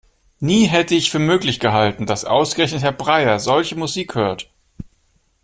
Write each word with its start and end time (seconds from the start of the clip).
Nie 0.39 0.65
hätte 0.67 0.95
ich 0.95 1.11
für 1.11 1.19
möglich 1.19 1.59
gehalten, 1.59 2.07
dass 2.07 2.25
ausgerechnet 2.25 2.81
Herr 2.81 2.91
Breyer 2.91 3.37
solche 3.37 3.75
Musik 3.75 4.15
hört! 4.15 4.49